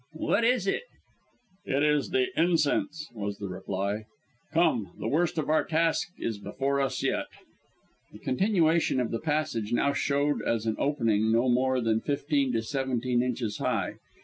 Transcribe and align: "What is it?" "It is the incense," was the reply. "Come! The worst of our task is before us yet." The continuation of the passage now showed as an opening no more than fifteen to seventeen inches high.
"What 0.17 0.43
is 0.43 0.65
it?" 0.65 0.81
"It 1.63 1.83
is 1.83 2.09
the 2.09 2.29
incense," 2.35 3.07
was 3.13 3.37
the 3.37 3.47
reply. 3.47 4.05
"Come! 4.51 4.89
The 4.97 5.07
worst 5.07 5.37
of 5.37 5.47
our 5.47 5.63
task 5.63 6.07
is 6.17 6.39
before 6.39 6.81
us 6.81 7.03
yet." 7.03 7.27
The 8.11 8.17
continuation 8.17 8.99
of 8.99 9.11
the 9.11 9.19
passage 9.19 9.71
now 9.71 9.93
showed 9.93 10.41
as 10.41 10.65
an 10.65 10.75
opening 10.79 11.31
no 11.31 11.49
more 11.49 11.79
than 11.81 12.01
fifteen 12.01 12.51
to 12.53 12.63
seventeen 12.63 13.21
inches 13.21 13.59
high. 13.59 13.97